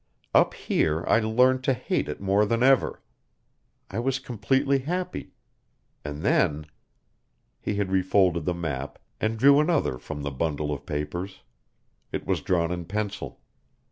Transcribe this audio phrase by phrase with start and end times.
[0.33, 3.03] Up here I learned to hate it more than ever.
[3.91, 5.33] I was completely happy.
[6.03, 6.65] And then"
[7.61, 11.41] He had refolded the map, and drew another from the bundle of papers.
[12.11, 13.41] It was drawn in pencil.